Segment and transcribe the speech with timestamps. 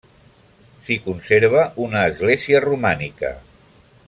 [0.87, 3.35] S'hi conserva una església romànica.